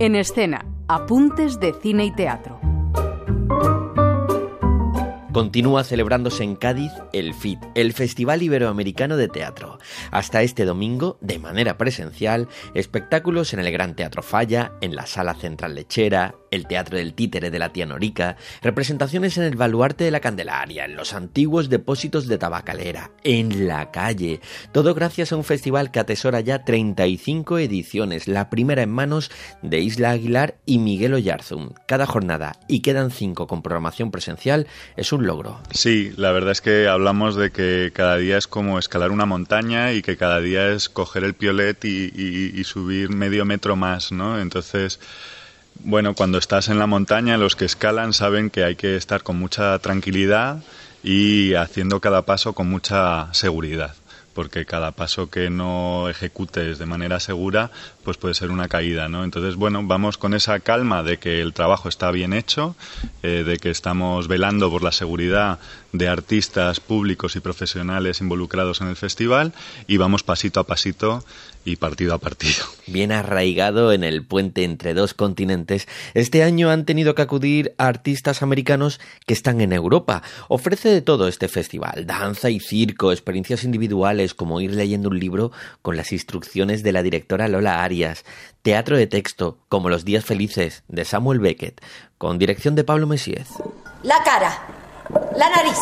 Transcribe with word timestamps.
En 0.00 0.16
escena, 0.16 0.64
apuntes 0.88 1.60
de 1.60 1.74
cine 1.74 2.06
y 2.06 2.10
teatro. 2.10 2.59
Continúa 5.32 5.84
celebrándose 5.84 6.42
en 6.42 6.56
Cádiz 6.56 6.90
el 7.12 7.34
FIT, 7.34 7.60
el 7.76 7.92
Festival 7.92 8.42
Iberoamericano 8.42 9.16
de 9.16 9.28
Teatro. 9.28 9.78
Hasta 10.10 10.42
este 10.42 10.64
domingo, 10.64 11.18
de 11.20 11.38
manera 11.38 11.78
presencial, 11.78 12.48
espectáculos 12.74 13.54
en 13.54 13.60
el 13.60 13.70
Gran 13.70 13.94
Teatro 13.94 14.24
Falla, 14.24 14.72
en 14.80 14.96
la 14.96 15.06
Sala 15.06 15.34
Central 15.34 15.76
Lechera, 15.76 16.34
el 16.50 16.66
Teatro 16.66 16.98
del 16.98 17.14
Títere 17.14 17.52
de 17.52 17.60
la 17.60 17.72
Tía 17.72 17.86
Norica, 17.86 18.36
representaciones 18.60 19.38
en 19.38 19.44
el 19.44 19.54
Baluarte 19.54 20.02
de 20.02 20.10
la 20.10 20.18
Candelaria, 20.18 20.84
en 20.84 20.96
los 20.96 21.14
antiguos 21.14 21.68
depósitos 21.68 22.26
de 22.26 22.36
tabacalera, 22.36 23.12
en 23.22 23.68
la 23.68 23.92
calle. 23.92 24.40
Todo 24.72 24.94
gracias 24.94 25.30
a 25.30 25.36
un 25.36 25.44
festival 25.44 25.92
que 25.92 26.00
atesora 26.00 26.40
ya 26.40 26.64
35 26.64 27.58
ediciones, 27.58 28.26
la 28.26 28.50
primera 28.50 28.82
en 28.82 28.90
manos 28.90 29.30
de 29.62 29.78
Isla 29.78 30.10
Aguilar 30.10 30.56
y 30.66 30.78
Miguel 30.78 31.14
Oyarzum. 31.14 31.70
Cada 31.86 32.06
jornada, 32.06 32.58
y 32.66 32.80
quedan 32.80 33.12
cinco 33.12 33.46
con 33.46 33.62
programación 33.62 34.10
presencial, 34.10 34.66
es 34.96 35.12
un 35.12 35.19
Sí, 35.70 36.12
la 36.16 36.32
verdad 36.32 36.52
es 36.52 36.60
que 36.60 36.88
hablamos 36.88 37.36
de 37.36 37.50
que 37.50 37.90
cada 37.94 38.16
día 38.16 38.38
es 38.38 38.46
como 38.46 38.78
escalar 38.78 39.10
una 39.10 39.26
montaña 39.26 39.92
y 39.92 40.02
que 40.02 40.16
cada 40.16 40.40
día 40.40 40.68
es 40.68 40.88
coger 40.88 41.24
el 41.24 41.34
piolet 41.34 41.84
y, 41.84 42.52
y 42.54 42.64
subir 42.64 43.10
medio 43.10 43.44
metro 43.44 43.76
más, 43.76 44.12
¿no? 44.12 44.40
Entonces 44.40 45.00
bueno, 45.82 46.14
cuando 46.14 46.38
estás 46.38 46.68
en 46.68 46.78
la 46.78 46.86
montaña, 46.86 47.38
los 47.38 47.56
que 47.56 47.64
escalan 47.64 48.12
saben 48.12 48.50
que 48.50 48.64
hay 48.64 48.76
que 48.76 48.96
estar 48.96 49.22
con 49.22 49.38
mucha 49.38 49.78
tranquilidad 49.78 50.62
y 51.02 51.54
haciendo 51.54 52.00
cada 52.00 52.22
paso 52.22 52.52
con 52.52 52.68
mucha 52.68 53.32
seguridad 53.32 53.94
porque 54.34 54.64
cada 54.64 54.92
paso 54.92 55.30
que 55.30 55.50
no 55.50 56.08
ejecutes 56.08 56.78
de 56.78 56.86
manera 56.86 57.20
segura 57.20 57.70
pues 58.04 58.16
puede 58.16 58.34
ser 58.34 58.50
una 58.50 58.68
caída, 58.68 59.08
¿no? 59.08 59.24
Entonces, 59.24 59.56
bueno, 59.56 59.82
vamos 59.84 60.16
con 60.16 60.34
esa 60.34 60.58
calma 60.60 61.02
de 61.02 61.18
que 61.18 61.40
el 61.40 61.52
trabajo 61.52 61.88
está 61.88 62.10
bien 62.10 62.32
hecho, 62.32 62.74
eh, 63.22 63.44
de 63.46 63.58
que 63.58 63.70
estamos 63.70 64.26
velando 64.26 64.70
por 64.70 64.82
la 64.82 64.92
seguridad 64.92 65.58
de 65.92 66.08
artistas 66.08 66.80
públicos 66.80 67.36
y 67.36 67.40
profesionales 67.40 68.20
involucrados 68.20 68.80
en 68.80 68.88
el 68.88 68.96
festival 68.96 69.52
y 69.86 69.96
vamos 69.96 70.22
pasito 70.22 70.60
a 70.60 70.64
pasito 70.64 71.24
y 71.64 71.76
partido 71.76 72.14
a 72.14 72.18
partido. 72.18 72.64
Bien 72.86 73.12
arraigado 73.12 73.92
en 73.92 74.02
el 74.02 74.24
puente 74.24 74.64
entre 74.64 74.94
dos 74.94 75.14
continentes, 75.14 75.88
este 76.14 76.42
año 76.42 76.70
han 76.70 76.86
tenido 76.86 77.14
que 77.14 77.22
acudir 77.22 77.74
artistas 77.76 78.42
americanos 78.42 78.98
que 79.26 79.34
están 79.34 79.60
en 79.60 79.72
Europa. 79.72 80.22
Ofrece 80.48 80.88
de 80.88 81.02
todo 81.02 81.28
este 81.28 81.48
festival, 81.48 82.06
danza 82.06 82.50
y 82.50 82.60
circo, 82.60 83.12
experiencias 83.12 83.64
individuales 83.64 84.19
como 84.34 84.60
ir 84.60 84.74
leyendo 84.74 85.08
un 85.08 85.18
libro 85.18 85.52
con 85.82 85.96
las 85.96 86.12
instrucciones 86.12 86.82
de 86.82 86.92
la 86.92 87.02
directora 87.02 87.48
Lola 87.48 87.82
Arias, 87.82 88.24
teatro 88.62 88.96
de 88.96 89.06
texto 89.06 89.58
como 89.68 89.88
Los 89.88 90.04
días 90.04 90.24
felices 90.24 90.84
de 90.88 91.04
Samuel 91.04 91.40
Beckett, 91.40 91.80
con 92.18 92.38
dirección 92.38 92.74
de 92.74 92.84
Pablo 92.84 93.06
Messiez. 93.06 93.48
La 94.02 94.22
cara, 94.22 94.52
la 95.36 95.48
nariz, 95.50 95.78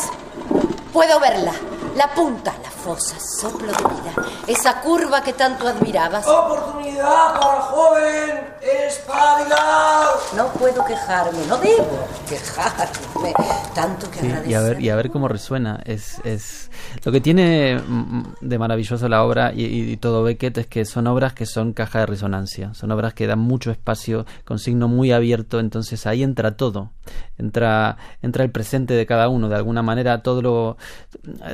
puedo 0.93 1.21
verla, 1.21 1.53
la 1.97 2.15
punta, 2.15 2.55
la 2.63 2.78
fosa, 2.89 3.21
soplo 3.21 3.67
de 3.67 3.85
vida, 3.95 4.15
esa 4.47 4.81
curva 4.81 5.23
que 5.23 5.35
tanto 5.35 5.69
admirabas. 5.69 6.27
Oportunidad 6.27 7.39
para 7.39 7.61
joven 7.61 8.49
espabilado. 8.63 10.21
No 10.35 10.49
puedo 10.53 10.85
quejarme, 10.85 11.39
no 11.47 11.59
debo 11.59 12.09
quejarme. 12.29 13.35
Tanto 13.75 14.11
que 14.11 14.43
y 14.47 14.55
a 14.55 14.61
ver 14.61 14.81
y 14.81 14.89
a 14.89 14.97
ver 14.97 15.11
cómo 15.11 15.29
resuena. 15.29 15.81
Es, 15.85 16.19
es 16.25 16.71
lo 17.05 17.13
que 17.13 17.21
tiene 17.21 17.81
de 18.41 18.59
maravilloso 18.59 19.09
la 19.09 19.23
obra 19.25 19.53
y, 19.55 19.65
y, 19.65 19.97
todo 19.97 20.23
Beckett 20.23 20.59
es 20.59 20.67
que 20.67 20.85
son 20.85 21.07
obras 21.07 21.33
que 21.35 21.47
son 21.47 21.73
caja 21.73 22.01
de 22.01 22.07
resonancia, 22.07 22.75
son 22.75 22.91
obras 22.91 23.15
que 23.15 23.27
dan 23.27 23.39
mucho 23.39 23.71
espacio 23.71 24.27
con 24.45 24.59
signo 24.59 24.89
muy 24.89 25.13
abierto, 25.13 25.61
entonces 25.61 26.07
ahí 26.07 26.23
entra 26.23 26.57
todo, 26.57 26.91
entra 27.37 27.97
entra 28.23 28.45
el 28.45 28.51
presente 28.51 28.95
de 28.95 29.07
cada 29.07 29.29
uno, 29.29 29.49
de 29.49 29.57
alguna 29.57 29.83
manera 29.83 30.23
todo 30.23 30.43
lo 30.43 30.77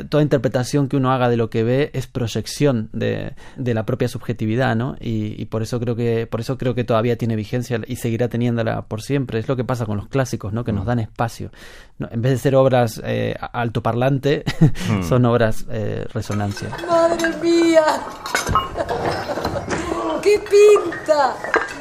toda 0.09 0.23
interpretación 0.23 0.89
que 0.89 0.97
uno 0.97 1.13
haga 1.13 1.24
de 1.29 1.37
lo 1.37 1.51
que 1.51 1.65
ve 1.65 1.91
es 1.95 2.07
proyección 2.07 2.91
de, 2.93 3.35
de 3.57 3.75
la 3.75 3.87
propia 3.87 4.09
subjetividad, 4.09 4.77
¿no? 4.77 4.97
Y, 5.01 5.41
y, 5.41 5.47
por 5.47 5.63
eso 5.63 5.81
creo 5.81 5.97
que 5.97 6.27
por 6.27 6.41
eso 6.41 6.59
creo 6.59 6.75
que 6.75 6.85
todavía 6.85 7.17
tiene 7.17 7.37
vigencia 7.37 7.81
y 7.87 7.97
seguirá 7.97 8.29
teniéndola 8.29 8.83
por 8.83 9.03
siempre. 9.03 9.39
Es 9.39 9.49
lo 9.49 9.57
que 9.57 9.65
pasa 9.65 9.87
con 9.87 9.97
los 9.97 10.09
clásicos, 10.09 10.53
¿no? 10.53 10.65
Que 10.65 10.73
nos 10.73 10.87
dan 10.87 10.99
espacio. 10.99 11.51
No, 11.99 12.09
en 12.11 12.23
vez 12.23 12.33
de 12.33 12.39
ser 12.39 12.57
obras 12.57 13.01
eh, 13.05 13.37
altoparlante, 13.53 14.45
mm. 14.91 15.03
son 15.03 15.25
obras 15.25 15.65
eh, 15.71 16.07
resonancia. 16.13 16.69
¡Madre 16.89 17.37
mía! 17.43 17.85
¡Qué 20.23 20.39
pinta! 20.39 21.35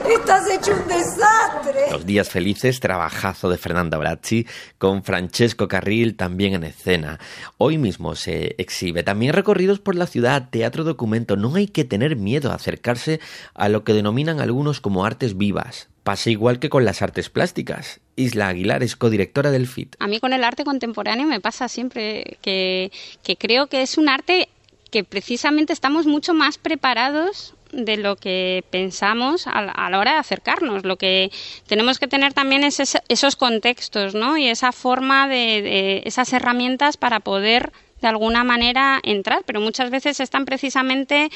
¡Estás 0.09 0.49
hecho 0.49 0.73
un 0.73 0.87
desastre! 0.87 1.91
Los 1.91 2.05
días 2.05 2.29
felices, 2.29 2.79
trabajazo 2.79 3.49
de 3.49 3.57
Fernanda 3.57 3.97
Brazzi 3.97 4.45
con 4.77 5.03
Francesco 5.03 5.67
Carril 5.67 6.15
también 6.15 6.53
en 6.53 6.65
escena. 6.65 7.19
Hoy 7.57 7.77
mismo 7.77 8.15
se 8.15 8.55
exhibe 8.57 9.03
también 9.03 9.33
recorridos 9.33 9.79
por 9.79 9.95
la 9.95 10.05
ciudad, 10.05 10.49
teatro 10.49 10.83
documento. 10.83 11.37
No 11.37 11.55
hay 11.55 11.67
que 11.67 11.85
tener 11.85 12.17
miedo 12.17 12.51
a 12.51 12.55
acercarse 12.55 13.21
a 13.53 13.69
lo 13.69 13.83
que 13.83 13.93
denominan 13.93 14.41
algunos 14.41 14.81
como 14.81 15.05
artes 15.05 15.37
vivas. 15.37 15.87
Pasa 16.03 16.29
igual 16.29 16.59
que 16.59 16.69
con 16.69 16.83
las 16.83 17.01
artes 17.01 17.29
plásticas. 17.29 18.01
Isla 18.17 18.49
Aguilar 18.49 18.83
es 18.83 18.97
codirectora 18.97 19.51
del 19.51 19.67
FIT. 19.67 19.95
A 19.99 20.07
mí 20.07 20.19
con 20.19 20.33
el 20.33 20.43
arte 20.43 20.65
contemporáneo 20.65 21.27
me 21.27 21.39
pasa 21.39 21.69
siempre 21.69 22.37
que, 22.41 22.91
que 23.23 23.37
creo 23.37 23.67
que 23.67 23.81
es 23.81 23.97
un 23.97 24.09
arte 24.09 24.49
que 24.91 25.05
precisamente 25.05 25.71
estamos 25.71 26.05
mucho 26.05 26.33
más 26.33 26.57
preparados 26.57 27.55
de 27.73 27.97
lo 27.97 28.15
que 28.15 28.63
pensamos 28.69 29.47
a, 29.47 29.89
la 29.89 29.99
hora 29.99 30.13
de 30.13 30.19
acercarnos. 30.19 30.85
Lo 30.85 30.97
que 30.97 31.31
tenemos 31.67 31.99
que 31.99 32.07
tener 32.07 32.33
también 32.33 32.63
es 32.63 32.97
esos 33.09 33.35
contextos, 33.35 34.15
¿no? 34.15 34.37
Y 34.37 34.47
esa 34.47 34.71
forma 34.71 35.27
de, 35.27 36.03
esas 36.05 36.31
herramientas 36.33 36.97
para 36.97 37.19
poder 37.19 37.71
de 38.01 38.07
alguna 38.07 38.43
manera 38.43 38.99
entrar, 39.03 39.43
pero 39.45 39.61
muchas 39.61 39.89
veces 39.89 40.19
están 40.19 40.45
precisamente 40.45 41.29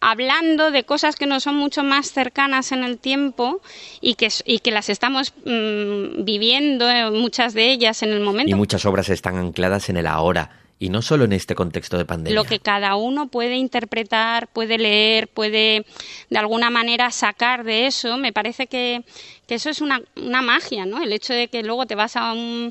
hablando 0.00 0.70
de 0.70 0.84
cosas 0.84 1.16
que 1.16 1.26
nos 1.26 1.42
son 1.42 1.56
mucho 1.56 1.82
más 1.82 2.12
cercanas 2.12 2.72
en 2.72 2.84
el 2.84 2.98
tiempo 2.98 3.60
y 4.00 4.14
que, 4.14 4.28
y 4.44 4.60
que 4.60 4.70
las 4.70 4.90
estamos 4.90 5.34
mmm, 5.44 6.24
viviendo, 6.24 6.88
eh, 6.88 7.10
muchas 7.10 7.52
de 7.54 7.70
ellas 7.70 8.02
en 8.02 8.10
el 8.10 8.20
momento. 8.20 8.50
Y 8.50 8.54
muchas 8.54 8.84
obras 8.86 9.08
están 9.08 9.38
ancladas 9.38 9.88
en 9.88 9.96
el 9.96 10.06
ahora 10.06 10.63
y 10.78 10.88
no 10.88 11.02
solo 11.02 11.24
en 11.24 11.32
este 11.32 11.54
contexto 11.54 11.96
de 11.96 12.04
pandemia. 12.04 12.34
Lo 12.34 12.44
que 12.44 12.58
cada 12.58 12.96
uno 12.96 13.28
puede 13.28 13.56
interpretar, 13.56 14.48
puede 14.48 14.78
leer, 14.78 15.28
puede 15.28 15.86
de 16.30 16.38
alguna 16.38 16.70
manera 16.70 17.10
sacar 17.10 17.64
de 17.64 17.86
eso, 17.86 18.16
me 18.16 18.32
parece 18.32 18.66
que, 18.66 19.04
que 19.46 19.56
eso 19.56 19.70
es 19.70 19.80
una, 19.80 20.00
una, 20.16 20.42
magia, 20.42 20.86
¿no? 20.86 21.02
El 21.02 21.12
hecho 21.12 21.34
de 21.34 21.48
que 21.48 21.62
luego 21.62 21.86
te 21.86 21.94
vas 21.94 22.16
a, 22.16 22.32
un, 22.32 22.70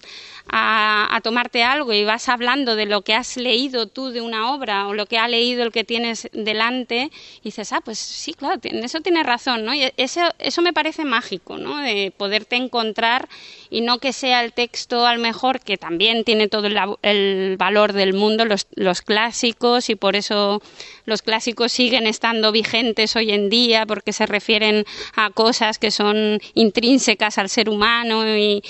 a, 0.49 1.19
tomarte 1.23 1.63
algo 1.63 1.93
y 1.93 2.03
vas 2.03 2.29
hablando 2.29 2.75
de 2.75 2.85
lo 2.85 3.01
que 3.01 3.13
has 3.13 3.37
leído 3.37 3.87
tú 3.87 4.09
de 4.09 4.21
una 4.21 4.53
obra 4.53 4.87
o 4.87 4.93
lo 4.93 5.05
que 5.05 5.17
ha 5.17 5.27
leído 5.27 5.63
el 5.63 5.71
que 5.71 5.83
tienes 5.83 6.29
delante 6.33 7.11
y 7.41 7.45
dices, 7.45 7.71
ah, 7.73 7.81
pues 7.81 7.99
sí, 7.99 8.33
claro, 8.33 8.59
eso 8.63 9.01
tienes 9.01 9.25
razón, 9.25 9.65
¿no? 9.65 9.73
Y 9.73 9.91
eso, 9.97 10.21
eso 10.39 10.61
me 10.61 10.73
parece 10.73 11.05
mágico, 11.05 11.57
¿no? 11.57 11.77
De 11.77 12.11
poderte 12.15 12.55
encontrar 12.55 13.29
y 13.69 13.81
no 13.81 13.99
que 13.99 14.13
sea 14.13 14.43
el 14.43 14.53
texto 14.53 15.05
al 15.05 15.19
mejor, 15.19 15.59
que 15.59 15.77
también 15.77 16.23
tiene 16.23 16.47
todo 16.47 16.67
el, 16.67 16.77
el 17.01 17.57
valor 17.57 17.93
del 17.93 18.13
mundo, 18.13 18.45
los, 18.45 18.67
los 18.75 19.01
clásicos 19.01 19.89
y 19.89 19.95
por 19.95 20.15
eso 20.15 20.61
los 21.05 21.21
clásicos 21.21 21.71
siguen 21.71 22.07
estando 22.07 22.51
vigentes 22.51 23.15
hoy 23.15 23.31
en 23.31 23.49
día 23.49 23.85
porque 23.85 24.13
se 24.13 24.25
refieren 24.25 24.85
a 25.15 25.29
cosas 25.29 25.77
que 25.77 25.91
son 25.91 26.39
intrínsecas 26.63 27.37
al 27.37 27.49
ser 27.49 27.69
humano 27.69 28.25
y, 28.37 28.63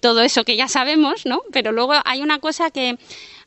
todo 0.00 0.22
eso 0.22 0.44
que 0.44 0.56
ya 0.56 0.68
sabemos, 0.68 1.24
¿no? 1.24 1.42
Pero 1.52 1.72
luego 1.72 1.94
hay 2.04 2.20
una 2.20 2.38
cosa 2.38 2.70
que 2.70 2.98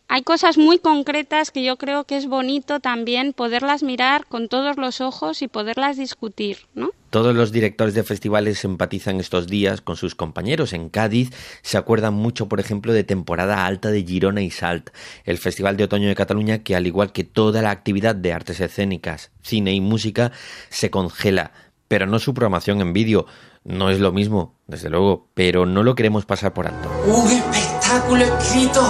hay 0.07 0.23
cosas 0.23 0.57
muy 0.57 0.79
concretas 0.79 1.51
que 1.51 1.63
yo 1.63 1.75
creo 1.75 2.05
que 2.05 2.15
es 2.15 2.27
bonito 2.27 2.79
también 2.79 3.33
poderlas 3.33 3.83
mirar 3.83 4.25
con 4.25 4.47
todos 4.47 4.77
los 4.77 5.01
ojos 5.01 5.41
y 5.41 5.49
poderlas 5.49 5.97
discutir, 5.97 6.59
¿no? 6.73 6.91
Todos 7.09 7.35
los 7.35 7.51
directores 7.51 7.93
de 7.93 8.03
festivales 8.03 8.63
empatizan 8.63 9.19
estos 9.19 9.47
días 9.47 9.81
con 9.81 9.97
sus 9.97 10.15
compañeros. 10.15 10.71
En 10.71 10.89
Cádiz 10.89 11.31
se 11.61 11.77
acuerdan 11.77 12.13
mucho, 12.13 12.47
por 12.47 12.59
ejemplo, 12.59 12.93
de 12.93 13.03
temporada 13.03 13.65
alta 13.65 13.91
de 13.91 14.03
Girona 14.03 14.41
y 14.41 14.49
Salt, 14.49 14.91
el 15.25 15.37
Festival 15.37 15.75
de 15.75 15.85
Otoño 15.85 16.07
de 16.07 16.15
Cataluña 16.15 16.59
que, 16.59 16.75
al 16.75 16.87
igual 16.87 17.11
que 17.11 17.23
toda 17.25 17.61
la 17.61 17.71
actividad 17.71 18.15
de 18.15 18.33
artes 18.33 18.59
escénicas, 18.61 19.31
cine 19.41 19.73
y 19.73 19.81
música, 19.81 20.31
se 20.69 20.89
congela, 20.89 21.51
pero 21.87 22.05
no 22.05 22.19
su 22.19 22.33
programación 22.33 22.81
en 22.81 22.93
vídeo. 22.93 23.25
No 23.63 23.89
es 23.89 23.99
lo 23.99 24.11
mismo, 24.11 24.55
desde 24.67 24.89
luego, 24.89 25.27
pero 25.33 25.65
no 25.65 25.83
lo 25.83 25.95
queremos 25.95 26.25
pasar 26.25 26.53
por 26.53 26.67
alto. 26.67 26.89
Un 27.05 27.29
espectáculo 27.31 28.23
escrito 28.23 28.81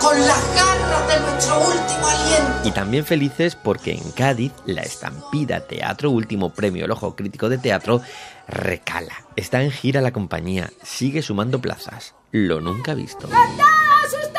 con 0.00 0.18
las 0.20 0.54
garras 0.54 1.08
de 1.08 1.20
nuestro 1.20 1.58
último 1.58 2.06
aliento. 2.06 2.68
Y 2.68 2.70
también 2.72 3.04
felices 3.04 3.56
porque 3.56 3.92
en 3.92 4.10
Cádiz 4.12 4.52
la 4.66 4.82
estampida 4.82 5.60
Teatro 5.60 6.10
Último 6.10 6.52
Premio 6.52 6.84
El 6.84 6.90
Ojo 6.90 7.16
Crítico 7.16 7.48
de 7.48 7.58
Teatro 7.58 8.00
recala. 8.46 9.26
Está 9.36 9.62
en 9.62 9.70
gira 9.70 10.00
la 10.00 10.12
compañía, 10.12 10.70
sigue 10.82 11.22
sumando 11.22 11.60
plazas. 11.60 12.14
Lo 12.30 12.60
nunca 12.60 12.94
visto. 12.94 13.28
¡Todos 13.28 14.12
ustedes 14.12 14.22
esta 14.22 14.32
noche 14.32 14.37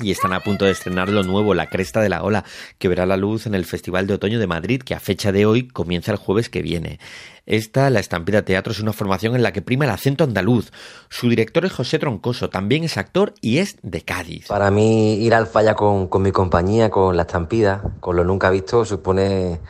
y 0.00 0.10
están 0.10 0.32
a 0.32 0.40
punto 0.40 0.64
de 0.64 0.72
estrenar 0.72 1.08
lo 1.08 1.22
nuevo, 1.22 1.54
La 1.54 1.68
Cresta 1.68 2.00
de 2.00 2.08
la 2.08 2.22
Ola, 2.22 2.44
que 2.78 2.88
verá 2.88 3.06
la 3.06 3.16
luz 3.16 3.46
en 3.46 3.54
el 3.54 3.64
Festival 3.64 4.06
de 4.06 4.14
Otoño 4.14 4.38
de 4.38 4.46
Madrid, 4.46 4.82
que 4.82 4.94
a 4.94 5.00
fecha 5.00 5.32
de 5.32 5.46
hoy 5.46 5.68
comienza 5.68 6.10
el 6.12 6.18
jueves 6.18 6.48
que 6.48 6.62
viene. 6.62 6.98
Esta, 7.46 7.90
la 7.90 8.00
Estampida 8.00 8.42
Teatro, 8.42 8.72
es 8.72 8.80
una 8.80 8.92
formación 8.92 9.36
en 9.36 9.42
la 9.42 9.52
que 9.52 9.62
prima 9.62 9.84
el 9.84 9.90
acento 9.90 10.24
andaluz. 10.24 10.72
Su 11.10 11.28
director 11.28 11.64
es 11.64 11.72
José 11.72 11.98
Troncoso, 11.98 12.50
también 12.50 12.84
es 12.84 12.96
actor 12.96 13.34
y 13.40 13.58
es 13.58 13.76
de 13.82 14.02
Cádiz. 14.02 14.48
Para 14.48 14.70
mí, 14.70 15.14
ir 15.16 15.34
al 15.34 15.46
falla 15.46 15.74
con, 15.74 16.08
con 16.08 16.22
mi 16.22 16.32
compañía, 16.32 16.90
con 16.90 17.16
la 17.16 17.22
Estampida, 17.22 17.82
con 18.00 18.16
lo 18.16 18.24
nunca 18.24 18.50
visto, 18.50 18.84
supone 18.84 19.60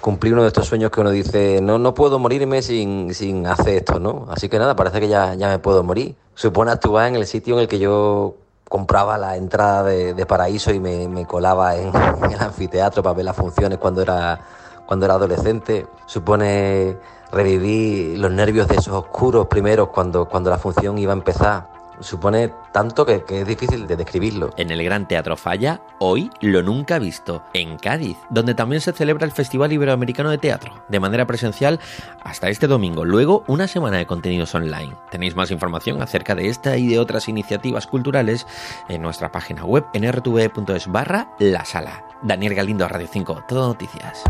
cumplir 0.00 0.32
uno 0.32 0.42
de 0.42 0.48
estos 0.48 0.66
sueños 0.66 0.90
que 0.90 1.00
uno 1.00 1.10
dice, 1.10 1.60
no, 1.62 1.78
no 1.78 1.94
puedo 1.94 2.18
morirme 2.18 2.60
sin, 2.60 3.14
sin 3.14 3.46
hacer 3.46 3.76
esto, 3.76 4.00
¿no? 4.00 4.26
Así 4.30 4.48
que 4.48 4.58
nada, 4.58 4.74
parece 4.74 5.00
que 5.00 5.08
ya, 5.08 5.34
ya 5.34 5.48
me 5.48 5.58
puedo 5.58 5.82
morir. 5.84 6.16
Supone 6.34 6.72
actuar 6.72 7.08
en 7.08 7.14
el 7.14 7.26
sitio 7.26 7.54
en 7.54 7.60
el 7.60 7.68
que 7.68 7.78
yo 7.78 8.41
compraba 8.72 9.18
la 9.18 9.36
entrada 9.36 9.82
de, 9.82 10.24
Paraíso 10.24 10.72
y 10.72 10.80
me, 10.80 11.26
colaba 11.26 11.76
en, 11.76 11.88
el 11.94 12.40
anfiteatro 12.40 13.02
para 13.02 13.14
ver 13.14 13.26
las 13.26 13.36
funciones 13.36 13.76
cuando 13.76 14.00
era, 14.00 14.40
cuando 14.86 15.04
era 15.04 15.16
adolescente. 15.16 15.86
Supone 16.06 16.96
revivir 17.30 18.18
los 18.18 18.32
nervios 18.32 18.68
de 18.68 18.76
esos 18.76 18.94
oscuros 18.94 19.46
primeros 19.46 19.90
cuando, 19.90 20.24
cuando 20.24 20.48
la 20.48 20.56
función 20.56 20.96
iba 20.96 21.12
a 21.12 21.16
empezar 21.16 21.68
supone 22.02 22.52
tanto 22.72 23.06
que, 23.06 23.24
es 23.28 23.46
difícil 23.46 23.86
de 23.86 23.96
describirlo. 23.96 24.50
En 24.56 24.70
el 24.70 24.82
Gran 24.84 25.08
Teatro 25.08 25.36
Falla, 25.36 25.82
hoy 25.98 26.30
lo 26.40 26.62
nunca 26.62 26.98
visto, 26.98 27.42
en 27.54 27.78
Cádiz, 27.78 28.16
donde 28.30 28.54
también 28.54 28.80
se 28.80 28.92
celebra 28.92 29.26
el 29.26 29.32
Festival 29.32 29.72
Iberoamericano 29.72 30.30
de 30.30 30.38
Teatro, 30.38 30.84
de 30.88 31.00
manera 31.00 31.26
presencial 31.26 31.80
hasta 32.22 32.48
este 32.48 32.66
domingo, 32.66 33.04
luego 33.04 33.44
una 33.46 33.68
semana 33.68 33.98
de 33.98 34.06
contenidos 34.06 34.54
online. 34.54 34.96
Tenéis 35.10 35.36
más 35.36 35.50
información 35.50 36.02
acerca 36.02 36.34
de 36.34 36.48
esta 36.48 36.76
y 36.76 36.88
de 36.88 36.98
otras 36.98 37.28
iniciativas 37.28 37.86
culturales 37.86 38.46
en 38.88 39.02
nuestra 39.02 39.30
página 39.32 39.64
web 39.64 39.84
en 39.94 40.10
rtv.es 40.10 40.86
barra 40.88 41.34
la 41.38 41.64
sala. 41.64 42.04
Daniel 42.22 42.54
Galindo, 42.54 42.86
Radio 42.88 43.08
5, 43.10 43.44
todo 43.48 43.68
noticias. 43.68 44.22